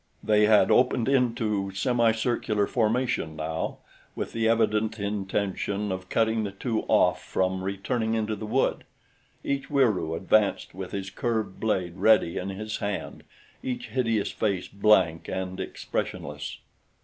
[0.23, 3.77] They had opened into semicircular formation now
[4.15, 8.83] with the evident intention of cutting the two off from returning into the wood.
[9.43, 13.21] Each Wieroo advanced with his curved blade ready in his hand,
[13.61, 16.57] each hideous face blank and expressionless.